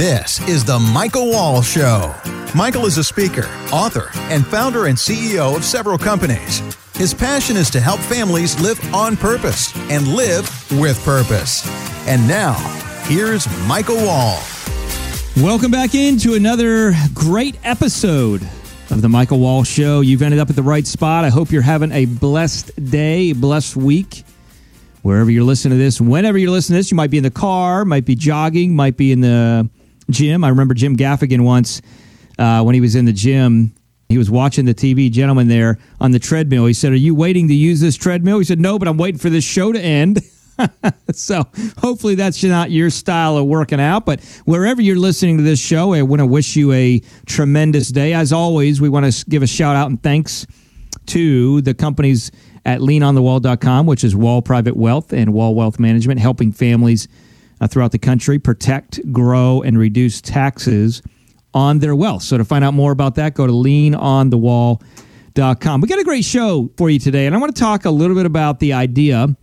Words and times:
This 0.00 0.40
is 0.48 0.64
The 0.64 0.78
Michael 0.78 1.30
Wall 1.30 1.60
Show. 1.60 2.14
Michael 2.54 2.86
is 2.86 2.96
a 2.96 3.04
speaker, 3.04 3.46
author, 3.70 4.08
and 4.30 4.46
founder 4.46 4.86
and 4.86 4.96
CEO 4.96 5.54
of 5.54 5.62
several 5.62 5.98
companies. 5.98 6.60
His 6.94 7.12
passion 7.12 7.54
is 7.54 7.68
to 7.68 7.80
help 7.80 8.00
families 8.00 8.58
live 8.62 8.82
on 8.94 9.14
purpose 9.14 9.76
and 9.90 10.08
live 10.08 10.48
with 10.80 10.98
purpose. 11.04 11.68
And 12.08 12.26
now, 12.26 12.54
here's 13.04 13.46
Michael 13.68 13.96
Wall. 13.96 14.42
Welcome 15.36 15.70
back 15.70 15.94
into 15.94 16.32
another 16.32 16.94
great 17.12 17.58
episode 17.62 18.40
of 18.90 19.02
the 19.02 19.08
Michael 19.10 19.38
Wall 19.38 19.64
Show. 19.64 20.00
You've 20.00 20.22
ended 20.22 20.40
up 20.40 20.48
at 20.48 20.56
the 20.56 20.62
right 20.62 20.86
spot. 20.86 21.26
I 21.26 21.28
hope 21.28 21.50
you're 21.50 21.60
having 21.60 21.92
a 21.92 22.06
blessed 22.06 22.70
day, 22.90 23.34
blessed 23.34 23.76
week 23.76 24.24
wherever 25.02 25.30
you're 25.30 25.44
listening 25.44 25.76
to 25.76 25.82
this, 25.82 26.00
whenever 26.00 26.38
you're 26.38 26.50
listening 26.50 26.76
to 26.76 26.78
this, 26.78 26.90
you 26.90 26.96
might 26.96 27.10
be 27.10 27.18
in 27.18 27.22
the 27.22 27.30
car, 27.30 27.84
might 27.84 28.04
be 28.04 28.14
jogging, 28.14 28.74
might 28.74 28.96
be 28.96 29.12
in 29.12 29.20
the 29.20 29.68
gym. 30.10 30.44
I 30.44 30.48
remember 30.48 30.74
Jim 30.74 30.96
Gaffigan 30.96 31.42
once 31.42 31.80
uh, 32.38 32.62
when 32.62 32.74
he 32.74 32.80
was 32.80 32.94
in 32.94 33.04
the 33.04 33.12
gym. 33.12 33.74
He 34.08 34.18
was 34.18 34.30
watching 34.30 34.64
the 34.64 34.74
TV 34.74 35.10
gentleman 35.10 35.46
there 35.46 35.78
on 36.00 36.10
the 36.10 36.18
treadmill. 36.18 36.66
He 36.66 36.74
said, 36.74 36.92
Are 36.92 36.96
you 36.96 37.14
waiting 37.14 37.46
to 37.48 37.54
use 37.54 37.80
this 37.80 37.96
treadmill? 37.96 38.38
He 38.38 38.44
said, 38.44 38.58
No, 38.58 38.78
but 38.78 38.88
I'm 38.88 38.96
waiting 38.96 39.18
for 39.18 39.30
this 39.30 39.44
show 39.44 39.72
to 39.72 39.80
end. 39.80 40.20
so 41.12 41.46
hopefully 41.78 42.16
that's 42.16 42.42
not 42.42 42.70
your 42.70 42.90
style 42.90 43.36
of 43.36 43.46
working 43.46 43.80
out. 43.80 44.04
But 44.06 44.20
wherever 44.44 44.82
you're 44.82 44.98
listening 44.98 45.36
to 45.36 45.42
this 45.42 45.60
show, 45.60 45.94
I 45.94 46.02
want 46.02 46.20
to 46.20 46.26
wish 46.26 46.56
you 46.56 46.72
a 46.72 47.00
tremendous 47.26 47.88
day. 47.88 48.12
As 48.12 48.32
always, 48.32 48.80
we 48.80 48.88
want 48.88 49.10
to 49.10 49.24
give 49.26 49.42
a 49.42 49.46
shout 49.46 49.76
out 49.76 49.88
and 49.88 50.02
thanks 50.02 50.46
to 51.06 51.60
the 51.62 51.74
companies 51.74 52.30
at 52.64 52.80
leanonthewall.com, 52.80 53.86
which 53.86 54.04
is 54.04 54.14
Wall 54.14 54.42
Private 54.42 54.76
Wealth 54.76 55.12
and 55.12 55.32
Wall 55.32 55.54
Wealth 55.54 55.78
Management, 55.78 56.20
helping 56.20 56.52
families 56.52 57.08
uh, 57.60 57.66
throughout 57.66 57.92
the 57.92 57.98
country 57.98 58.38
protect, 58.38 59.00
grow, 59.12 59.62
and 59.62 59.78
reduce 59.78 60.20
taxes 60.20 61.02
on 61.52 61.80
their 61.80 61.94
wealth. 61.94 62.22
So 62.22 62.38
to 62.38 62.44
find 62.44 62.64
out 62.64 62.74
more 62.74 62.92
about 62.92 63.16
that, 63.16 63.34
go 63.34 63.46
to 63.46 63.52
leanonthewall.com. 63.52 65.80
We 65.80 65.88
got 65.88 65.98
a 65.98 66.04
great 66.04 66.24
show 66.24 66.70
for 66.76 66.90
you 66.90 66.98
today, 66.98 67.26
and 67.26 67.34
I 67.34 67.38
want 67.38 67.54
to 67.54 67.60
talk 67.60 67.84
a 67.84 67.90
little 67.90 68.16
bit 68.16 68.26
about 68.26 68.60
the 68.60 68.72
idea 68.72 69.36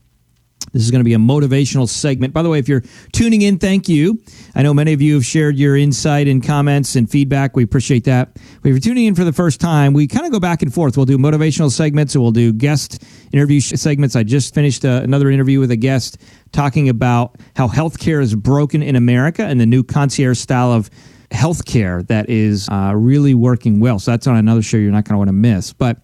this 0.73 0.83
is 0.83 0.91
going 0.91 0.99
to 0.99 1.05
be 1.05 1.13
a 1.13 1.17
motivational 1.17 1.87
segment. 1.87 2.33
By 2.33 2.43
the 2.43 2.49
way, 2.49 2.59
if 2.59 2.67
you're 2.67 2.83
tuning 3.13 3.41
in, 3.41 3.57
thank 3.57 3.87
you. 3.87 4.21
I 4.53 4.63
know 4.63 4.73
many 4.73 4.93
of 4.93 5.01
you 5.01 5.15
have 5.15 5.25
shared 5.25 5.55
your 5.55 5.77
insight 5.77 6.27
and 6.27 6.43
comments 6.43 6.95
and 6.95 7.09
feedback. 7.09 7.55
We 7.55 7.63
appreciate 7.63 8.03
that. 8.03 8.33
But 8.33 8.69
if 8.69 8.73
you're 8.73 8.79
tuning 8.79 9.05
in 9.05 9.15
for 9.15 9.23
the 9.23 9.33
first 9.33 9.61
time, 9.61 9.93
we 9.93 10.07
kind 10.07 10.25
of 10.25 10.31
go 10.31 10.39
back 10.39 10.61
and 10.61 10.73
forth. 10.73 10.97
We'll 10.97 11.05
do 11.05 11.17
motivational 11.17 11.71
segments 11.71 12.15
and 12.15 12.21
we'll 12.21 12.31
do 12.31 12.53
guest 12.53 13.03
interview 13.31 13.59
segments. 13.59 14.15
I 14.15 14.23
just 14.23 14.53
finished 14.53 14.83
uh, 14.85 15.01
another 15.03 15.29
interview 15.29 15.59
with 15.59 15.71
a 15.71 15.77
guest 15.77 16.17
talking 16.51 16.89
about 16.89 17.35
how 17.55 17.67
healthcare 17.67 18.21
is 18.21 18.35
broken 18.35 18.83
in 18.83 18.95
America 18.95 19.43
and 19.43 19.59
the 19.59 19.65
new 19.65 19.83
concierge 19.83 20.37
style 20.37 20.71
of 20.71 20.89
healthcare 21.31 22.05
that 22.07 22.29
is 22.29 22.69
uh, 22.69 22.93
really 22.95 23.33
working 23.33 23.79
well. 23.79 23.99
So 23.99 24.11
that's 24.11 24.27
on 24.27 24.37
another 24.37 24.61
show 24.61 24.77
you're 24.77 24.91
not 24.91 25.05
going 25.05 25.13
to 25.13 25.17
want 25.17 25.29
to 25.29 25.33
miss. 25.33 25.73
But, 25.73 25.99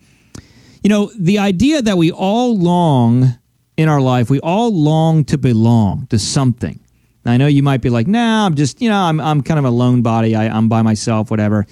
you 0.83 0.89
know, 0.89 1.11
the 1.17 1.39
idea 1.39 1.81
that 1.81 1.97
we 1.97 2.11
all 2.11 2.57
long 2.57 3.37
in 3.77 3.89
our 3.89 4.01
life, 4.01 4.29
we 4.29 4.39
all 4.39 4.73
long 4.73 5.25
to 5.25 5.37
belong 5.37 6.07
to 6.07 6.19
something. 6.19 6.79
Now, 7.25 7.31
I 7.31 7.37
know 7.37 7.47
you 7.47 7.63
might 7.63 7.81
be 7.81 7.89
like, 7.89 8.07
nah, 8.07 8.45
I'm 8.45 8.55
just, 8.55 8.81
you 8.81 8.89
know, 8.89 8.99
I'm, 8.99 9.19
I'm 9.19 9.41
kind 9.41 9.57
of 9.57 9.65
a 9.65 9.69
lone 9.69 10.01
body. 10.01 10.35
I, 10.35 10.47
I'm 10.47 10.67
by 10.67 10.81
myself, 10.81 11.31
whatever. 11.31 11.65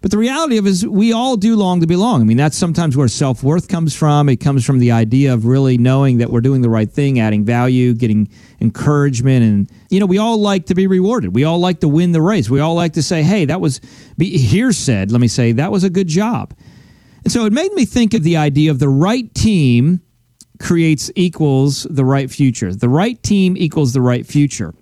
But 0.00 0.10
the 0.10 0.18
reality 0.18 0.58
of 0.58 0.66
it 0.66 0.70
is 0.70 0.84
we 0.84 1.12
all 1.12 1.36
do 1.36 1.54
long 1.54 1.80
to 1.80 1.86
belong. 1.86 2.22
I 2.22 2.24
mean, 2.24 2.36
that's 2.36 2.56
sometimes 2.56 2.96
where 2.96 3.06
self 3.06 3.44
worth 3.44 3.68
comes 3.68 3.94
from. 3.94 4.28
It 4.28 4.38
comes 4.38 4.64
from 4.64 4.80
the 4.80 4.90
idea 4.90 5.32
of 5.32 5.46
really 5.46 5.78
knowing 5.78 6.18
that 6.18 6.30
we're 6.30 6.40
doing 6.40 6.60
the 6.60 6.68
right 6.68 6.90
thing, 6.90 7.20
adding 7.20 7.44
value, 7.44 7.94
getting 7.94 8.28
encouragement. 8.60 9.44
And, 9.44 9.70
you 9.90 10.00
know, 10.00 10.06
we 10.06 10.18
all 10.18 10.38
like 10.38 10.66
to 10.66 10.74
be 10.74 10.88
rewarded. 10.88 11.36
We 11.36 11.44
all 11.44 11.60
like 11.60 11.80
to 11.80 11.88
win 11.88 12.10
the 12.10 12.20
race. 12.20 12.50
We 12.50 12.58
all 12.58 12.74
like 12.74 12.94
to 12.94 13.02
say, 13.02 13.22
hey, 13.22 13.44
that 13.44 13.60
was, 13.60 13.80
be, 14.18 14.36
here 14.36 14.72
said, 14.72 15.12
let 15.12 15.20
me 15.20 15.28
say, 15.28 15.52
that 15.52 15.70
was 15.70 15.84
a 15.84 15.90
good 15.90 16.08
job. 16.08 16.52
And 17.22 17.32
so 17.32 17.46
it 17.46 17.52
made 17.52 17.72
me 17.72 17.84
think 17.84 18.12
of 18.12 18.24
the 18.24 18.38
idea 18.38 18.72
of 18.72 18.80
the 18.80 18.88
right 18.88 19.32
team 19.32 20.00
creates 20.62 21.10
equals 21.16 21.82
the 21.90 22.04
right 22.04 22.30
future. 22.30 22.72
The 22.72 22.88
right 22.88 23.20
team 23.22 23.56
equals 23.56 23.92
the 23.92 24.00
right 24.00 24.24
future. 24.24 24.72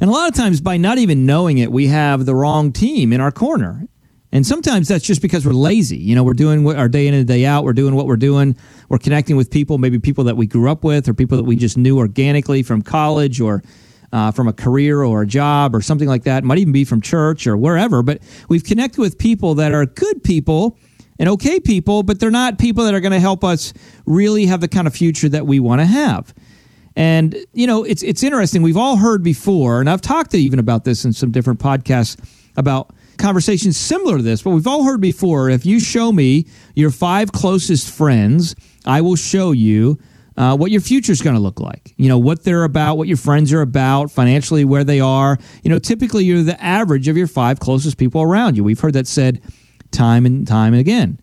And 0.00 0.10
a 0.10 0.12
lot 0.12 0.28
of 0.28 0.34
times, 0.34 0.60
by 0.60 0.76
not 0.76 0.98
even 0.98 1.24
knowing 1.24 1.58
it, 1.58 1.72
we 1.72 1.86
have 1.86 2.26
the 2.26 2.34
wrong 2.34 2.72
team 2.72 3.12
in 3.12 3.20
our 3.20 3.32
corner. 3.32 3.88
And 4.32 4.46
sometimes 4.46 4.88
that's 4.88 5.04
just 5.04 5.22
because 5.22 5.46
we're 5.46 5.52
lazy. 5.52 5.96
You 5.96 6.14
know, 6.14 6.22
we're 6.22 6.34
doing 6.34 6.66
our 6.76 6.88
day 6.88 7.06
in 7.06 7.14
and 7.14 7.26
day 7.26 7.46
out. 7.46 7.64
We're 7.64 7.72
doing 7.72 7.94
what 7.94 8.06
we're 8.06 8.18
doing. 8.18 8.54
We're 8.90 8.98
connecting 8.98 9.36
with 9.36 9.50
people, 9.50 9.78
maybe 9.78 9.98
people 9.98 10.24
that 10.24 10.36
we 10.36 10.46
grew 10.46 10.70
up 10.70 10.84
with 10.84 11.08
or 11.08 11.14
people 11.14 11.38
that 11.38 11.44
we 11.44 11.56
just 11.56 11.78
knew 11.78 11.96
organically 11.96 12.62
from 12.62 12.82
college 12.82 13.40
or 13.40 13.62
uh, 14.12 14.30
from 14.30 14.46
a 14.46 14.52
career 14.52 15.02
or 15.02 15.22
a 15.22 15.26
job 15.26 15.74
or 15.74 15.80
something 15.80 16.08
like 16.08 16.24
that. 16.24 16.42
It 16.42 16.46
might 16.46 16.58
even 16.58 16.74
be 16.74 16.84
from 16.84 17.00
church 17.00 17.46
or 17.46 17.56
wherever. 17.56 18.02
But 18.02 18.20
we've 18.50 18.64
connected 18.64 19.00
with 19.00 19.16
people 19.16 19.54
that 19.54 19.72
are 19.72 19.86
good 19.86 20.22
people 20.22 20.76
and 21.18 21.28
okay 21.30 21.60
people, 21.60 22.02
but 22.02 22.20
they're 22.20 22.30
not 22.30 22.58
people 22.58 22.84
that 22.84 22.94
are 22.94 23.00
going 23.00 23.12
to 23.12 23.20
help 23.20 23.44
us 23.44 23.72
really 24.04 24.46
have 24.46 24.60
the 24.60 24.68
kind 24.68 24.86
of 24.86 24.94
future 24.94 25.28
that 25.28 25.46
we 25.46 25.60
want 25.60 25.80
to 25.80 25.86
have. 25.86 26.34
And 26.96 27.36
you 27.52 27.66
know, 27.66 27.84
it's 27.84 28.02
it's 28.02 28.22
interesting. 28.22 28.62
We've 28.62 28.76
all 28.76 28.96
heard 28.96 29.22
before, 29.22 29.80
and 29.80 29.90
I've 29.90 30.00
talked 30.00 30.30
to 30.30 30.38
even 30.38 30.58
about 30.58 30.84
this 30.84 31.04
in 31.04 31.12
some 31.12 31.30
different 31.30 31.60
podcasts 31.60 32.18
about 32.56 32.94
conversations 33.18 33.76
similar 33.76 34.16
to 34.16 34.22
this. 34.22 34.42
But 34.42 34.50
we've 34.50 34.66
all 34.66 34.84
heard 34.84 35.00
before. 35.00 35.50
If 35.50 35.66
you 35.66 35.78
show 35.78 36.10
me 36.10 36.46
your 36.74 36.90
five 36.90 37.32
closest 37.32 37.90
friends, 37.90 38.56
I 38.86 39.02
will 39.02 39.16
show 39.16 39.52
you 39.52 39.98
uh, 40.38 40.56
what 40.56 40.70
your 40.70 40.80
future 40.80 41.12
is 41.12 41.22
going 41.22 41.36
to 41.36 41.40
look 41.40 41.60
like. 41.60 41.94
You 41.96 42.08
know, 42.08 42.18
what 42.18 42.44
they're 42.44 42.64
about, 42.64 42.96
what 42.96 43.08
your 43.08 43.16
friends 43.16 43.52
are 43.52 43.62
about, 43.62 44.10
financially, 44.10 44.64
where 44.64 44.84
they 44.84 45.00
are. 45.00 45.38
You 45.62 45.70
know, 45.70 45.78
typically 45.78 46.24
you're 46.24 46.42
the 46.42 46.62
average 46.62 47.08
of 47.08 47.16
your 47.16 47.26
five 47.26 47.60
closest 47.60 47.98
people 47.98 48.22
around 48.22 48.56
you. 48.56 48.64
We've 48.64 48.80
heard 48.80 48.94
that 48.94 49.06
said 49.06 49.42
time 49.96 50.26
and 50.26 50.46
time 50.46 50.72
and 50.74 50.80
again. 50.80 51.18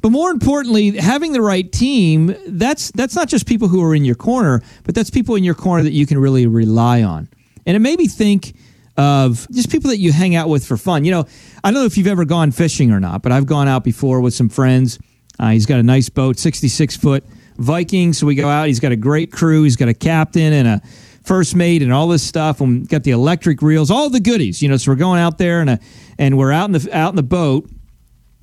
But 0.00 0.10
more 0.10 0.30
importantly, 0.30 0.96
having 0.96 1.32
the 1.32 1.42
right 1.42 1.70
team, 1.70 2.34
that's 2.46 2.90
that's 2.92 3.16
not 3.16 3.28
just 3.28 3.46
people 3.46 3.68
who 3.68 3.82
are 3.82 3.94
in 3.94 4.04
your 4.04 4.14
corner, 4.14 4.62
but 4.84 4.94
that's 4.94 5.10
people 5.10 5.34
in 5.34 5.44
your 5.44 5.54
corner 5.54 5.82
that 5.82 5.92
you 5.92 6.06
can 6.06 6.18
really 6.18 6.46
rely 6.46 7.02
on. 7.02 7.28
And 7.66 7.76
it 7.76 7.80
made 7.80 7.98
me 7.98 8.06
think 8.06 8.54
of 8.96 9.46
just 9.50 9.70
people 9.70 9.90
that 9.90 9.98
you 9.98 10.12
hang 10.12 10.34
out 10.34 10.48
with 10.48 10.66
for 10.66 10.76
fun. 10.76 11.04
You 11.04 11.12
know, 11.12 11.26
I 11.62 11.70
don't 11.70 11.80
know 11.80 11.86
if 11.86 11.96
you've 11.98 12.06
ever 12.06 12.24
gone 12.24 12.50
fishing 12.50 12.92
or 12.92 13.00
not, 13.00 13.22
but 13.22 13.32
I've 13.32 13.46
gone 13.46 13.68
out 13.68 13.84
before 13.84 14.20
with 14.20 14.34
some 14.34 14.48
friends. 14.48 14.98
Uh, 15.38 15.50
he's 15.50 15.66
got 15.66 15.78
a 15.78 15.84
nice 15.84 16.08
boat, 16.08 16.38
66 16.38 16.96
foot 16.96 17.24
Viking. 17.58 18.12
So 18.12 18.26
we 18.26 18.34
go 18.34 18.48
out. 18.48 18.68
He's 18.68 18.80
got 18.80 18.92
a 18.92 18.96
great 18.96 19.32
crew. 19.32 19.64
He's 19.64 19.76
got 19.76 19.88
a 19.88 19.94
captain 19.94 20.52
and 20.52 20.68
a 20.68 20.82
first 21.24 21.54
mate 21.54 21.82
and 21.82 21.92
all 21.92 22.08
this 22.08 22.22
stuff. 22.22 22.60
And 22.60 22.88
got 22.88 23.02
the 23.02 23.10
electric 23.10 23.62
reels, 23.62 23.90
all 23.90 24.10
the 24.10 24.20
goodies. 24.20 24.62
You 24.62 24.68
know, 24.68 24.76
so 24.76 24.92
we're 24.92 24.96
going 24.96 25.20
out 25.20 25.38
there 25.38 25.60
and 25.60 25.70
a, 25.70 25.80
and 26.18 26.38
we're 26.38 26.52
out 26.52 26.66
in 26.66 26.72
the 26.72 26.88
out 26.96 27.10
in 27.10 27.16
the 27.16 27.22
boat 27.22 27.68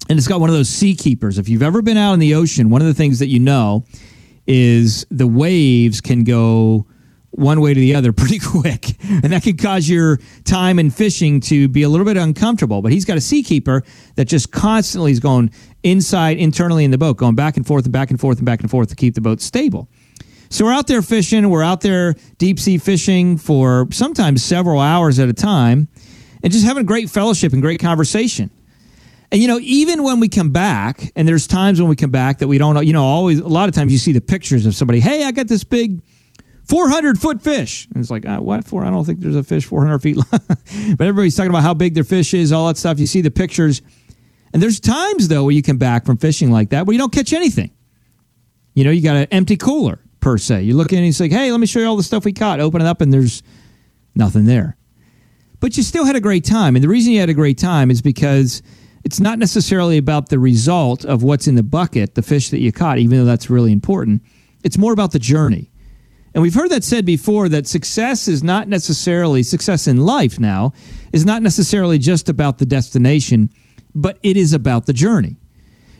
and 0.09 0.17
it's 0.17 0.27
got 0.27 0.39
one 0.39 0.49
of 0.49 0.55
those 0.55 0.69
Seakeepers. 0.69 1.37
If 1.37 1.49
you've 1.49 1.63
ever 1.63 1.81
been 1.81 1.97
out 1.97 2.13
in 2.13 2.19
the 2.19 2.35
ocean, 2.35 2.69
one 2.69 2.81
of 2.81 2.87
the 2.87 2.93
things 2.93 3.19
that 3.19 3.27
you 3.27 3.39
know 3.39 3.85
is 4.47 5.05
the 5.09 5.27
waves 5.27 6.01
can 6.01 6.23
go 6.23 6.85
one 7.31 7.59
way 7.59 7.73
to 7.73 7.79
the 7.79 7.95
other 7.95 8.13
pretty 8.13 8.39
quick, 8.39 9.01
and 9.03 9.33
that 9.33 9.43
can 9.43 9.57
cause 9.57 9.89
your 9.89 10.19
time 10.43 10.79
in 10.79 10.89
fishing 10.89 11.39
to 11.41 11.67
be 11.67 11.83
a 11.83 11.89
little 11.89 12.05
bit 12.05 12.17
uncomfortable. 12.17 12.81
But 12.81 12.91
he's 12.91 13.05
got 13.05 13.17
a 13.17 13.21
Seakeeper 13.21 13.83
that 14.15 14.25
just 14.25 14.51
constantly 14.51 15.11
is 15.11 15.19
going 15.19 15.51
inside, 15.83 16.37
internally 16.37 16.85
in 16.85 16.91
the 16.91 16.97
boat, 16.97 17.17
going 17.17 17.35
back 17.35 17.57
and 17.57 17.65
forth 17.65 17.85
and 17.85 17.93
back 17.93 18.11
and 18.11 18.19
forth 18.19 18.37
and 18.37 18.45
back 18.45 18.61
and 18.61 18.69
forth 18.69 18.89
to 18.89 18.95
keep 18.95 19.15
the 19.15 19.21
boat 19.21 19.41
stable. 19.41 19.89
So 20.49 20.65
we're 20.65 20.73
out 20.73 20.87
there 20.87 21.01
fishing. 21.01 21.49
We're 21.49 21.63
out 21.63 21.81
there 21.81 22.13
deep 22.37 22.59
sea 22.59 22.77
fishing 22.77 23.37
for 23.37 23.87
sometimes 23.91 24.43
several 24.43 24.79
hours 24.79 25.19
at 25.19 25.27
a 25.27 25.33
time, 25.33 25.87
and 26.43 26.53
just 26.53 26.65
having 26.65 26.85
great 26.85 27.09
fellowship 27.09 27.51
and 27.53 27.61
great 27.61 27.79
conversation. 27.79 28.51
And 29.31 29.41
you 29.41 29.47
know, 29.47 29.59
even 29.61 30.03
when 30.03 30.19
we 30.19 30.29
come 30.29 30.51
back, 30.51 31.11
and 31.15 31.27
there's 31.27 31.47
times 31.47 31.79
when 31.79 31.89
we 31.89 31.95
come 31.95 32.11
back 32.11 32.39
that 32.39 32.47
we 32.47 32.57
don't 32.57 32.75
know, 32.75 32.81
you 32.81 32.93
know, 32.93 33.03
always 33.03 33.39
a 33.39 33.47
lot 33.47 33.69
of 33.69 33.75
times 33.75 33.91
you 33.91 33.97
see 33.97 34.11
the 34.11 34.21
pictures 34.21 34.65
of 34.65 34.75
somebody, 34.75 34.99
hey, 34.99 35.23
I 35.25 35.31
got 35.31 35.47
this 35.47 35.63
big 35.63 36.01
400 36.65 37.19
foot 37.19 37.41
fish. 37.41 37.87
And 37.87 37.97
it's 37.97 38.09
like, 38.09 38.25
uh, 38.25 38.39
what 38.39 38.65
for? 38.65 38.83
I 38.83 38.89
don't 38.89 39.05
think 39.05 39.19
there's 39.19 39.35
a 39.35 39.43
fish 39.43 39.65
400 39.65 39.99
feet 39.99 40.17
long. 40.17 40.25
but 40.31 41.01
everybody's 41.01 41.35
talking 41.35 41.49
about 41.49 41.63
how 41.63 41.73
big 41.73 41.93
their 41.93 42.03
fish 42.03 42.33
is, 42.33 42.51
all 42.51 42.67
that 42.67 42.77
stuff. 42.77 42.99
You 42.99 43.07
see 43.07 43.21
the 43.21 43.31
pictures. 43.31 43.81
And 44.53 44.61
there's 44.61 44.79
times, 44.79 45.27
though, 45.27 45.43
where 45.43 45.53
you 45.53 45.61
come 45.61 45.77
back 45.77 46.05
from 46.05 46.17
fishing 46.17 46.51
like 46.51 46.69
that 46.69 46.85
where 46.85 46.93
you 46.93 46.99
don't 46.99 47.13
catch 47.13 47.33
anything. 47.33 47.71
You 48.73 48.83
know, 48.83 48.91
you 48.91 49.01
got 49.01 49.15
an 49.15 49.27
empty 49.31 49.57
cooler, 49.57 49.99
per 50.19 50.37
se. 50.37 50.63
You 50.63 50.75
look 50.75 50.91
in 50.91 50.97
and 50.97 51.05
you 51.05 51.13
say, 51.13 51.29
hey, 51.29 51.51
let 51.51 51.59
me 51.59 51.67
show 51.67 51.79
you 51.79 51.85
all 51.85 51.97
the 51.97 52.03
stuff 52.03 52.25
we 52.25 52.33
caught. 52.33 52.59
Open 52.59 52.81
it 52.81 52.87
up, 52.87 52.99
and 52.99 53.13
there's 53.13 53.43
nothing 54.15 54.45
there. 54.45 54.75
But 55.59 55.77
you 55.77 55.83
still 55.83 56.03
had 56.03 56.15
a 56.15 56.19
great 56.19 56.43
time. 56.43 56.75
And 56.75 56.83
the 56.83 56.89
reason 56.89 57.13
you 57.13 57.19
had 57.19 57.29
a 57.29 57.33
great 57.33 57.57
time 57.57 57.91
is 57.91 58.01
because 58.01 58.63
it's 59.05 59.19
not 59.19 59.37
necessarily 59.37 59.99
about 59.99 60.29
the 60.29 60.39
result 60.39 61.05
of 61.05 61.21
what's 61.21 61.47
in 61.47 61.53
the 61.53 61.63
bucket, 61.63 62.15
the 62.15 62.23
fish 62.23 62.49
that 62.49 62.59
you 62.59 62.71
caught, 62.71 62.97
even 62.97 63.19
though 63.19 63.25
that's 63.25 63.51
really 63.51 63.71
important. 63.71 64.23
It's 64.63 64.79
more 64.79 64.93
about 64.93 65.11
the 65.11 65.19
journey. 65.19 65.71
And 66.33 66.41
we've 66.41 66.55
heard 66.55 66.71
that 66.71 66.83
said 66.83 67.05
before 67.05 67.47
that 67.49 67.67
success 67.67 68.27
is 68.27 68.43
not 68.43 68.67
necessarily 68.67 69.43
success 69.43 69.87
in 69.87 69.97
life 69.97 70.39
now 70.39 70.73
is 71.13 71.23
not 71.23 71.43
necessarily 71.43 71.99
just 71.99 72.27
about 72.29 72.57
the 72.57 72.65
destination, 72.65 73.51
but 73.93 74.17
it 74.23 74.35
is 74.37 74.53
about 74.53 74.87
the 74.87 74.91
journey. 74.91 75.37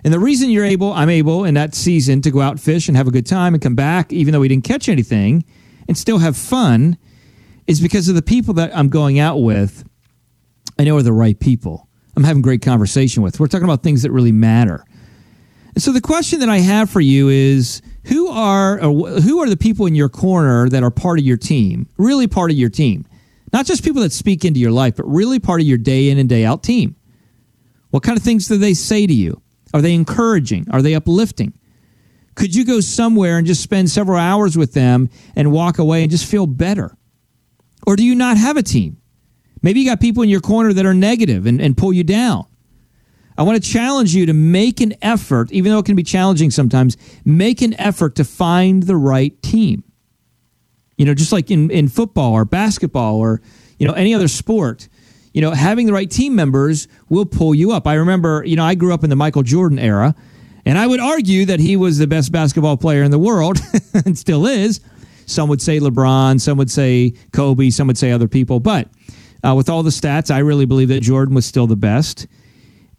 And 0.03 0.11
the 0.11 0.19
reason 0.19 0.49
you're 0.49 0.65
able, 0.65 0.91
I'm 0.91 1.09
able 1.09 1.45
in 1.45 1.53
that 1.53 1.75
season 1.75 2.21
to 2.23 2.31
go 2.31 2.41
out 2.41 2.59
fish 2.59 2.87
and 2.87 2.97
have 2.97 3.07
a 3.07 3.11
good 3.11 3.27
time 3.27 3.53
and 3.53 3.61
come 3.61 3.75
back, 3.75 4.11
even 4.11 4.33
though 4.33 4.39
we 4.39 4.47
didn't 4.47 4.65
catch 4.65 4.89
anything, 4.89 5.45
and 5.87 5.95
still 5.95 6.17
have 6.17 6.35
fun, 6.35 6.97
is 7.67 7.79
because 7.79 8.09
of 8.09 8.15
the 8.15 8.21
people 8.23 8.55
that 8.55 8.75
I'm 8.75 8.89
going 8.89 9.19
out 9.19 9.37
with. 9.37 9.87
I 10.77 10.83
know 10.83 10.97
are 10.97 11.03
the 11.03 11.13
right 11.13 11.39
people. 11.39 11.87
I'm 12.15 12.23
having 12.23 12.41
great 12.41 12.61
conversation 12.61 13.23
with. 13.23 13.39
We're 13.39 13.47
talking 13.47 13.65
about 13.65 13.83
things 13.83 14.03
that 14.03 14.11
really 14.11 14.31
matter. 14.31 14.85
And 15.73 15.83
so 15.83 15.91
the 15.91 16.01
question 16.01 16.39
that 16.39 16.49
I 16.49 16.59
have 16.59 16.89
for 16.89 17.01
you 17.01 17.27
is 17.27 17.81
who 18.05 18.29
are 18.29 18.77
who 18.77 19.41
are 19.41 19.49
the 19.49 19.57
people 19.57 19.85
in 19.85 19.95
your 19.95 20.09
corner 20.09 20.69
that 20.69 20.83
are 20.83 20.91
part 20.91 21.19
of 21.19 21.25
your 21.25 21.37
team? 21.37 21.89
Really 21.97 22.27
part 22.27 22.51
of 22.51 22.57
your 22.57 22.69
team. 22.69 23.05
Not 23.51 23.65
just 23.65 23.83
people 23.83 24.01
that 24.01 24.13
speak 24.13 24.45
into 24.45 24.59
your 24.59 24.71
life, 24.71 24.95
but 24.95 25.05
really 25.05 25.39
part 25.39 25.61
of 25.61 25.67
your 25.67 25.77
day 25.77 26.09
in 26.09 26.17
and 26.17 26.29
day 26.29 26.45
out 26.45 26.63
team. 26.63 26.95
What 27.89 28.03
kind 28.03 28.17
of 28.17 28.23
things 28.23 28.47
do 28.47 28.57
they 28.57 28.73
say 28.73 29.05
to 29.05 29.13
you? 29.13 29.41
Are 29.73 29.81
they 29.81 29.93
encouraging? 29.93 30.67
Are 30.71 30.81
they 30.81 30.95
uplifting? 30.95 31.53
Could 32.35 32.53
you 32.53 32.65
go 32.65 32.79
somewhere 32.79 33.37
and 33.37 33.47
just 33.47 33.61
spend 33.61 33.89
several 33.89 34.17
hours 34.17 34.57
with 34.57 34.73
them 34.73 35.09
and 35.35 35.51
walk 35.51 35.79
away 35.79 36.01
and 36.01 36.11
just 36.11 36.29
feel 36.29 36.47
better? 36.47 36.95
Or 37.87 37.95
do 37.95 38.03
you 38.03 38.15
not 38.15 38.37
have 38.37 38.57
a 38.57 38.63
team? 38.63 38.97
Maybe 39.65 39.79
you 39.79 39.89
got 39.89 39.99
people 39.99 40.21
in 40.21 40.29
your 40.29 40.41
corner 40.41 40.73
that 40.73 40.85
are 40.85 40.93
negative 40.93 41.47
and, 41.47 41.59
and 41.59 41.75
pull 41.75 41.91
you 41.91 42.03
down. 42.03 42.45
I 43.35 43.41
want 43.41 43.61
to 43.61 43.67
challenge 43.67 44.13
you 44.13 44.27
to 44.27 44.33
make 44.33 44.79
an 44.79 44.93
effort, 45.01 45.51
even 45.51 45.71
though 45.71 45.79
it 45.79 45.85
can 45.87 45.95
be 45.95 46.03
challenging 46.03 46.51
sometimes, 46.51 46.97
make 47.25 47.63
an 47.63 47.73
effort 47.79 48.13
to 48.17 48.23
find 48.23 48.83
the 48.83 48.95
right 48.95 49.41
team. 49.41 49.83
You 50.99 51.05
know, 51.07 51.15
just 51.15 51.31
like 51.31 51.49
in, 51.49 51.71
in 51.71 51.87
football 51.87 52.33
or 52.33 52.45
basketball 52.45 53.15
or, 53.15 53.41
you 53.79 53.87
know, 53.87 53.93
any 53.93 54.13
other 54.13 54.27
sport, 54.27 54.87
you 55.33 55.41
know, 55.41 55.49
having 55.49 55.87
the 55.87 55.93
right 55.93 56.11
team 56.11 56.35
members 56.35 56.87
will 57.09 57.25
pull 57.25 57.55
you 57.55 57.71
up. 57.71 57.87
I 57.87 57.95
remember, 57.95 58.43
you 58.45 58.55
know, 58.55 58.63
I 58.63 58.75
grew 58.75 58.93
up 58.93 59.03
in 59.03 59.09
the 59.09 59.15
Michael 59.15 59.41
Jordan 59.41 59.79
era, 59.79 60.13
and 60.63 60.77
I 60.77 60.85
would 60.85 60.99
argue 60.99 61.43
that 61.45 61.59
he 61.59 61.75
was 61.75 61.97
the 61.97 62.05
best 62.05 62.31
basketball 62.31 62.77
player 62.77 63.01
in 63.01 63.09
the 63.09 63.17
world 63.17 63.57
and 64.05 64.15
still 64.15 64.45
is. 64.45 64.79
Some 65.25 65.49
would 65.49 65.59
say 65.59 65.79
LeBron, 65.79 66.39
some 66.39 66.59
would 66.59 66.69
say 66.69 67.15
Kobe, 67.33 67.71
some 67.71 67.87
would 67.87 67.97
say 67.97 68.11
other 68.11 68.27
people. 68.27 68.59
But 68.59 68.89
uh, 69.45 69.53
with 69.53 69.69
all 69.69 69.83
the 69.83 69.91
stats, 69.91 70.31
I 70.31 70.39
really 70.39 70.65
believe 70.65 70.87
that 70.89 71.01
Jordan 71.01 71.35
was 71.35 71.45
still 71.45 71.67
the 71.67 71.75
best. 71.75 72.27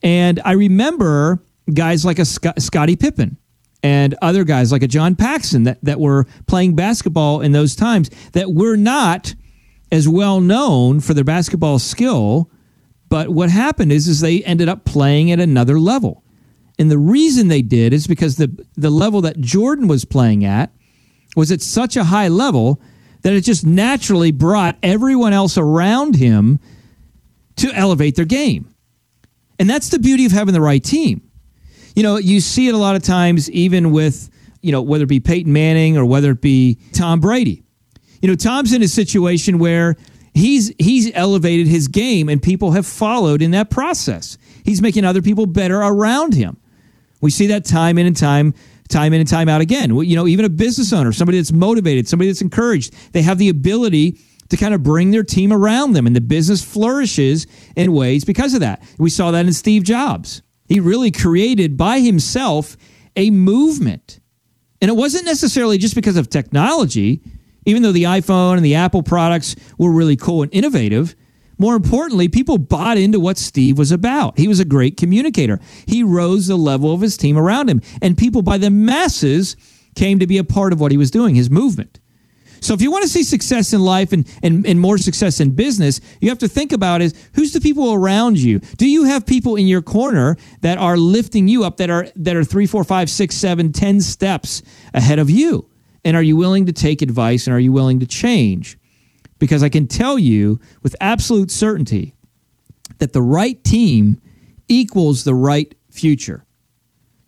And 0.03 0.41
I 0.45 0.53
remember 0.53 1.43
guys 1.73 2.05
like 2.05 2.19
a 2.19 2.25
Sc- 2.25 2.59
Scottie 2.59 2.97
Pippen 2.97 3.37
and 3.83 4.15
other 4.23 4.45
guys 4.45 4.71
like 4.71 4.83
a 4.83 4.89
John 4.89 5.17
Paxson 5.17 5.65
that, 5.65 5.83
that 5.83 5.99
were 5.99 6.27
playing 6.47 6.77
basketball 6.77 7.41
in 7.41 7.53
those 7.53 7.75
times 7.75 8.11
that 8.33 8.53
were 8.53 8.77
not 8.77 9.35
as 9.91 10.09
well 10.09 10.41
known 10.41 11.01
for 11.01 11.15
their 11.15 11.25
basketball 11.25 11.79
skill. 11.79 12.51
But 13.09 13.31
what 13.31 13.51
happened 13.51 13.93
is, 13.93 14.07
is 14.07 14.21
they 14.21 14.43
ended 14.43 14.69
up 14.69 14.85
playing 14.85 15.31
at 15.31 15.41
another 15.41 15.79
level. 15.79 16.23
And 16.79 16.91
the 16.91 16.99
reason 16.99 17.49
they 17.49 17.63
did 17.63 17.93
is 17.93 18.07
because 18.07 18.37
the, 18.37 18.65
the 18.77 18.91
level 18.91 19.21
that 19.23 19.41
Jordan 19.41 19.89
was 19.89 20.05
playing 20.05 20.45
at 20.45 20.73
was 21.35 21.51
at 21.51 21.63
such 21.63 21.97
a 21.97 22.05
high 22.05 22.29
level 22.29 22.81
that 23.27 23.35
it 23.35 23.41
just 23.41 23.67
naturally 23.67 24.31
brought 24.31 24.79
everyone 24.85 25.33
else 25.33 25.59
around 25.59 26.15
him 26.15 26.61
to 27.57 27.73
elevate 27.73 28.15
their 28.15 28.25
game. 28.25 28.73
And 29.59 29.69
that's 29.69 29.89
the 29.89 29.99
beauty 29.99 30.27
of 30.27 30.31
having 30.31 30.55
the 30.55 30.61
right 30.61 30.83
team. 30.83 31.29
You 31.97 32.05
know, 32.05 32.19
you 32.19 32.39
see 32.39 32.69
it 32.69 32.75
a 32.77 32.79
lot 32.79 32.95
of 32.95 33.03
times, 33.03 33.51
even 33.51 33.91
with, 33.91 34.31
you 34.63 34.71
know, 34.71 34.81
whether 34.81 35.03
it 35.03 35.09
be 35.09 35.19
Peyton 35.19 35.53
Manning 35.53 35.99
or 35.99 36.05
whether 36.05 36.31
it 36.31 36.41
be 36.41 36.79
Tom 36.93 37.19
Brady. 37.19 37.65
You 38.23 38.29
know, 38.29 38.37
Tom's 38.37 38.73
in 38.73 38.81
a 38.81 38.87
situation 38.87 39.59
where 39.59 39.97
he's 40.33 40.73
he's 40.79 41.11
elevated 41.13 41.67
his 41.67 41.89
game 41.89 42.29
and 42.29 42.41
people 42.41 42.71
have 42.71 42.87
followed 42.87 43.43
in 43.43 43.51
that 43.51 43.71
process. 43.71 44.39
He's 44.65 44.81
making 44.81 45.05
other 45.05 45.21
people 45.21 45.47
better 45.47 45.81
around 45.81 46.35
him. 46.35 46.59
We 47.21 47.33
see 47.33 47.49
that 47.49 47.65
time 47.65 47.99
in 47.99 48.07
and 48.07 48.17
time 48.17 48.55
time 48.89 49.13
in 49.13 49.21
and 49.21 49.29
time 49.29 49.49
out 49.49 49.61
again. 49.61 49.95
You 49.95 50.17
know, 50.17 50.27
even 50.27 50.45
a 50.45 50.49
business 50.49 50.93
owner, 50.93 51.13
somebody 51.13 51.39
that's 51.39 51.53
motivated, 51.53 52.09
somebody 52.09 52.31
that's 52.31 52.43
encouraged, 52.43 52.95
they 53.13 53.23
have 53.23 53.39
the 53.39 53.49
ability 53.49 54.19
to 54.49 54.57
kind 54.57 54.75
of 54.75 54.83
bring 54.83 55.11
their 55.11 55.25
team 55.25 55.53
around 55.53 55.93
them, 55.93 56.07
and 56.07 56.15
the 56.15 56.21
business 56.21 56.65
flourishes 56.65 57.47
in 57.75 57.93
ways 57.93 58.25
because 58.25 58.55
of 58.55 58.61
that. 58.61 58.83
We 58.99 59.11
saw 59.11 59.31
that 59.33 59.47
in 59.47 59.53
Steve 59.53 59.83
Jobs. 59.83 60.43
He 60.69 60.81
really 60.81 61.11
created 61.11 61.77
by 61.77 62.01
himself 62.01 62.77
a 63.17 63.31
movement. 63.31 64.21
And 64.81 64.89
it 64.91 64.95
wasn't 64.95 65.25
necessarily 65.25 65.79
just 65.79 65.95
because 65.95 66.17
of 66.17 66.29
technology, 66.29 67.23
even 67.65 67.83
though 67.83 67.93
the 67.93 68.05
iPhone 68.05 68.57
and 68.57 68.65
the 68.65 68.75
Apple 68.75 69.03
products 69.03 69.57
were 69.79 69.91
really 69.91 70.17
cool 70.17 70.43
and 70.43 70.55
innovative. 70.55 71.17
More 71.59 71.75
importantly, 71.75 72.29
people 72.29 72.59
bought 72.59 72.99
into 72.99 73.19
what 73.19 73.39
Steve 73.39 73.79
was 73.79 73.91
about. 73.91 74.39
He 74.39 74.49
was 74.49 74.61
a 74.61 74.65
great 74.65 74.97
communicator. 74.97 75.59
He 75.87 76.03
rose 76.03 76.47
the 76.47 76.57
level 76.57 76.93
of 76.93 77.01
his 77.01 77.17
team 77.17 77.39
around 77.39 77.71
him, 77.71 77.81
and 78.03 78.17
people 78.17 78.43
by 78.43 78.59
the 78.59 78.71
masses 78.71 79.57
came 79.95 80.19
to 80.19 80.27
be 80.27 80.39
a 80.39 80.45
part 80.45 80.73
of 80.73 80.81
what 80.81 80.93
he 80.93 80.99
was 80.99 81.11
doing, 81.11 81.35
his 81.35 81.51
movement. 81.51 81.99
So 82.61 82.75
if 82.75 82.81
you 82.81 82.91
want 82.91 83.03
to 83.03 83.09
see 83.09 83.23
success 83.23 83.73
in 83.73 83.81
life 83.81 84.13
and, 84.13 84.27
and, 84.43 84.67
and 84.67 84.81
more 84.81 84.99
success 84.99 85.41
in 85.41 85.51
business, 85.53 86.01
you 86.21 86.29
have 86.31 86.39
to 86.39 86.49
think 86.49 86.73
about 86.73 87.03
is 87.03 87.15
who's 87.35 87.53
the 87.53 87.61
people 87.61 87.93
around 87.93 88.39
you? 88.39 88.61
Do 88.77 88.89
you 88.89 89.05
have 89.05 89.27
people 89.27 89.57
in 89.57 89.67
your 89.67 89.83
corner 89.83 90.37
that 90.63 90.79
are 90.79 90.97
lifting 90.97 91.49
you 91.49 91.65
up 91.65 91.77
that 91.77 91.91
are 91.91 92.09
that 92.17 92.35
are 92.35 92.45
three, 92.45 92.67
four, 92.67 92.83
five, 92.85 93.11
six, 93.11 93.35
seven, 93.35 93.73
ten 93.73 94.01
steps 94.01 94.63
ahead 94.95 95.19
of 95.19 95.31
you? 95.31 95.69
And 96.05 96.17
are 96.17 96.23
you 96.23 96.37
willing 96.37 96.67
to 96.67 96.73
take 96.73 97.03
advice 97.03 97.47
and 97.47 97.55
are 97.55 97.61
you 97.61 97.73
willing 97.73 98.01
to 98.01 98.07
change? 98.07 98.79
Because 99.39 99.63
I 99.63 99.69
can 99.69 99.87
tell 99.87 100.19
you 100.19 100.61
with 100.83 100.97
absolute 101.01 101.51
certainty 101.51 102.15
that 102.99 103.13
the 103.13 103.23
right 103.23 103.63
team 103.65 104.21
equals 104.69 105.25
the 105.25 105.35
right 105.35 105.75
future. 105.91 106.45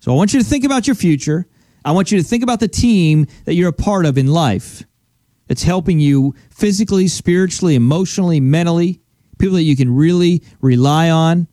So 0.01 0.13
I 0.13 0.17
want 0.17 0.33
you 0.33 0.41
to 0.41 0.47
think 0.47 0.65
about 0.65 0.87
your 0.87 0.97
future. 0.97 1.47
I 1.85 1.93
want 1.93 2.11
you 2.11 2.19
to 2.19 2.25
think 2.25 2.43
about 2.43 2.61
the 2.61 2.69
team 2.69 3.27
that 3.45 3.55
you're 3.55 3.69
a 3.69 3.73
part 3.73 4.07
of 4.07 4.17
in 4.19 4.27
life 4.27 4.85
that's 5.49 5.63
helping 5.63 6.01
you 6.01 6.35
physically, 6.51 7.09
spiritually, 7.09 7.75
emotionally, 7.75 8.41
mentally, 8.41 9.01
people 9.39 9.57
that 9.57 9.63
you 9.63 9.77
can 9.77 9.95
really 9.95 10.43
rely 10.61 11.11
on. 11.11 11.49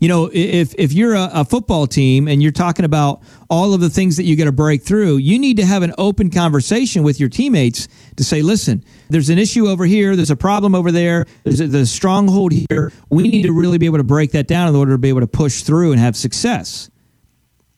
You 0.00 0.08
know, 0.08 0.30
if, 0.32 0.74
if 0.78 0.92
you're 0.92 1.14
a, 1.14 1.28
a 1.34 1.44
football 1.44 1.88
team 1.88 2.28
and 2.28 2.40
you're 2.40 2.52
talking 2.52 2.84
about 2.84 3.20
all 3.50 3.74
of 3.74 3.80
the 3.80 3.90
things 3.90 4.16
that 4.16 4.24
you 4.24 4.36
got 4.36 4.44
to 4.44 4.52
break 4.52 4.82
through, 4.82 5.16
you 5.16 5.38
need 5.38 5.56
to 5.56 5.64
have 5.64 5.82
an 5.82 5.92
open 5.98 6.30
conversation 6.30 7.02
with 7.02 7.18
your 7.18 7.28
teammates 7.28 7.88
to 8.16 8.22
say, 8.22 8.40
listen, 8.40 8.84
there's 9.08 9.28
an 9.28 9.38
issue 9.38 9.66
over 9.66 9.86
here, 9.86 10.14
there's 10.14 10.30
a 10.30 10.36
problem 10.36 10.74
over 10.74 10.92
there, 10.92 11.26
there's 11.42 11.60
a, 11.60 11.66
there's 11.66 11.90
a 11.90 11.92
stronghold 11.92 12.52
here. 12.52 12.92
We 13.10 13.24
need 13.24 13.42
to 13.42 13.52
really 13.52 13.78
be 13.78 13.86
able 13.86 13.98
to 13.98 14.04
break 14.04 14.30
that 14.32 14.46
down 14.46 14.68
in 14.68 14.76
order 14.76 14.92
to 14.92 14.98
be 14.98 15.08
able 15.08 15.20
to 15.20 15.26
push 15.26 15.62
through 15.62 15.90
and 15.90 16.00
have 16.00 16.16
success. 16.16 16.90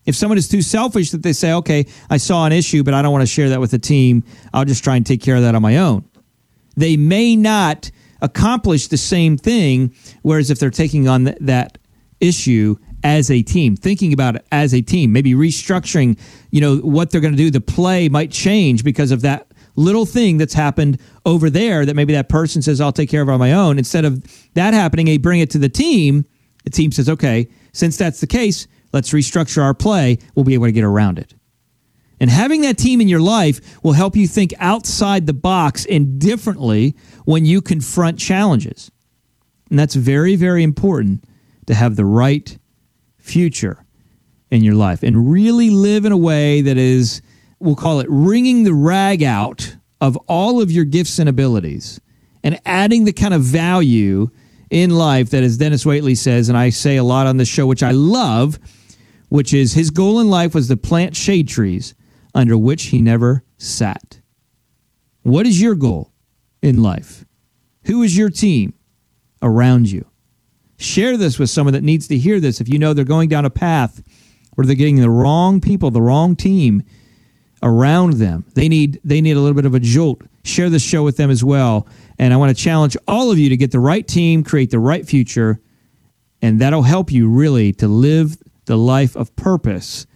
If 0.04 0.14
someone 0.14 0.38
is 0.38 0.48
too 0.48 0.62
selfish 0.62 1.12
that 1.12 1.22
they 1.22 1.32
say, 1.32 1.52
okay, 1.52 1.86
I 2.10 2.18
saw 2.18 2.44
an 2.44 2.52
issue, 2.52 2.82
but 2.82 2.92
I 2.92 3.00
don't 3.00 3.12
want 3.12 3.22
to 3.22 3.26
share 3.26 3.48
that 3.50 3.60
with 3.60 3.70
the 3.70 3.78
team, 3.78 4.24
I'll 4.52 4.64
just 4.64 4.84
try 4.84 4.96
and 4.96 5.06
take 5.06 5.22
care 5.22 5.36
of 5.36 5.42
that 5.42 5.54
on 5.54 5.62
my 5.62 5.78
own. 5.78 6.04
They 6.76 6.96
may 6.96 7.36
not 7.36 7.90
accomplish 8.20 8.88
the 8.88 8.96
same 8.96 9.38
thing, 9.38 9.94
whereas 10.22 10.50
if 10.50 10.58
they're 10.58 10.70
taking 10.70 11.08
on 11.08 11.24
th- 11.26 11.38
that 11.40 11.78
issue 12.20 12.76
as 13.02 13.30
a 13.30 13.42
team, 13.42 13.76
thinking 13.76 14.12
about 14.12 14.36
it 14.36 14.46
as 14.52 14.74
a 14.74 14.82
team, 14.82 15.12
maybe 15.12 15.32
restructuring, 15.32 16.18
you 16.50 16.60
know, 16.60 16.76
what 16.76 17.10
they're 17.10 17.20
going 17.20 17.32
to 17.32 17.38
do, 17.38 17.50
the 17.50 17.60
play 17.60 18.08
might 18.08 18.30
change 18.30 18.84
because 18.84 19.10
of 19.10 19.22
that 19.22 19.46
little 19.76 20.04
thing 20.04 20.36
that's 20.36 20.54
happened 20.54 21.00
over 21.24 21.48
there 21.48 21.86
that 21.86 21.94
maybe 21.94 22.12
that 22.12 22.28
person 22.28 22.60
says, 22.60 22.80
I'll 22.80 22.92
take 22.92 23.08
care 23.08 23.22
of 23.22 23.28
on 23.28 23.38
my 23.38 23.52
own. 23.52 23.78
Instead 23.78 24.04
of 24.04 24.22
that 24.54 24.74
happening, 24.74 25.06
they 25.06 25.18
bring 25.18 25.40
it 25.40 25.50
to 25.50 25.58
the 25.58 25.68
team. 25.68 26.26
The 26.64 26.70
team 26.70 26.92
says, 26.92 27.08
okay, 27.08 27.48
since 27.72 27.96
that's 27.96 28.20
the 28.20 28.26
case, 28.26 28.66
let's 28.92 29.10
restructure 29.10 29.62
our 29.62 29.74
play, 29.74 30.18
we'll 30.34 30.44
be 30.44 30.54
able 30.54 30.66
to 30.66 30.72
get 30.72 30.84
around 30.84 31.18
it. 31.18 31.34
And 32.20 32.28
having 32.28 32.60
that 32.62 32.76
team 32.76 33.00
in 33.00 33.08
your 33.08 33.20
life 33.20 33.82
will 33.82 33.94
help 33.94 34.14
you 34.14 34.28
think 34.28 34.52
outside 34.58 35.26
the 35.26 35.32
box 35.32 35.86
and 35.86 36.18
differently 36.18 36.94
when 37.24 37.46
you 37.46 37.62
confront 37.62 38.18
challenges. 38.18 38.90
And 39.70 39.78
that's 39.78 39.94
very, 39.94 40.36
very 40.36 40.62
important 40.62 41.24
to 41.70 41.76
have 41.76 41.96
the 41.96 42.04
right 42.04 42.58
future 43.18 43.84
in 44.50 44.62
your 44.62 44.74
life 44.74 45.02
and 45.02 45.30
really 45.30 45.70
live 45.70 46.04
in 46.04 46.12
a 46.12 46.16
way 46.16 46.60
that 46.60 46.76
is, 46.76 47.22
we'll 47.60 47.76
call 47.76 48.00
it 48.00 48.06
wringing 48.10 48.64
the 48.64 48.74
rag 48.74 49.22
out 49.22 49.76
of 50.00 50.16
all 50.26 50.60
of 50.60 50.70
your 50.70 50.84
gifts 50.84 51.18
and 51.18 51.28
abilities 51.28 52.00
and 52.42 52.60
adding 52.66 53.04
the 53.04 53.12
kind 53.12 53.32
of 53.32 53.42
value 53.42 54.28
in 54.70 54.90
life 54.90 55.30
that, 55.30 55.42
as 55.42 55.58
Dennis 55.58 55.84
Waitley 55.84 56.16
says, 56.16 56.48
and 56.48 56.58
I 56.58 56.70
say 56.70 56.96
a 56.96 57.04
lot 57.04 57.26
on 57.26 57.36
this 57.36 57.48
show, 57.48 57.66
which 57.66 57.82
I 57.82 57.92
love 57.92 58.58
which 59.30 59.54
is 59.54 59.74
his 59.74 59.90
goal 59.90 60.18
in 60.18 60.28
life 60.28 60.54
was 60.54 60.66
to 60.66 60.76
plant 60.76 61.14
shade 61.14 61.48
trees 61.48 61.94
under 62.34 62.58
which 62.58 62.86
he 62.86 63.00
never 63.00 63.44
sat. 63.58 64.20
What 65.22 65.46
is 65.46 65.62
your 65.62 65.76
goal 65.76 66.12
in 66.60 66.82
life? 66.82 67.24
Who 67.84 68.02
is 68.02 68.16
your 68.16 68.28
team 68.28 68.74
around 69.40 69.88
you? 69.90 70.09
Share 70.80 71.18
this 71.18 71.38
with 71.38 71.50
someone 71.50 71.74
that 71.74 71.84
needs 71.84 72.08
to 72.08 72.16
hear 72.16 72.40
this 72.40 72.58
if 72.58 72.68
you 72.68 72.78
know 72.78 72.94
they're 72.94 73.04
going 73.04 73.28
down 73.28 73.44
a 73.44 73.50
path 73.50 74.02
where 74.54 74.66
they're 74.66 74.74
getting 74.74 74.96
the 74.96 75.10
wrong 75.10 75.60
people, 75.60 75.90
the 75.90 76.00
wrong 76.00 76.34
team 76.34 76.82
around 77.62 78.14
them. 78.14 78.46
They 78.54 78.66
need 78.66 78.98
they 79.04 79.20
need 79.20 79.36
a 79.36 79.40
little 79.40 79.54
bit 79.54 79.66
of 79.66 79.74
a 79.74 79.80
jolt. 79.80 80.22
Share 80.42 80.70
this 80.70 80.82
show 80.82 81.02
with 81.02 81.18
them 81.18 81.30
as 81.30 81.44
well. 81.44 81.86
And 82.18 82.32
I 82.32 82.38
want 82.38 82.56
to 82.56 82.62
challenge 82.62 82.96
all 83.06 83.30
of 83.30 83.38
you 83.38 83.50
to 83.50 83.58
get 83.58 83.72
the 83.72 83.78
right 83.78 84.08
team, 84.08 84.42
create 84.42 84.70
the 84.70 84.78
right 84.78 85.06
future, 85.06 85.60
and 86.40 86.62
that'll 86.62 86.82
help 86.82 87.12
you 87.12 87.28
really 87.28 87.74
to 87.74 87.86
live 87.86 88.38
the 88.64 88.78
life 88.78 89.16
of 89.16 89.36
purpose 89.36 90.06